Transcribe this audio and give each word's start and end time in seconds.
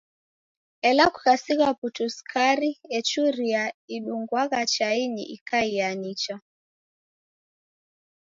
Ela 0.89 1.05
kukasigha 1.13 1.69
putu 1.79 2.05
sukari 2.15 2.69
echuria 2.97 3.63
idungwagha 3.95 4.61
chainyi 4.73 5.23
ikaiaa 5.35 5.95
nicha. 6.01 6.35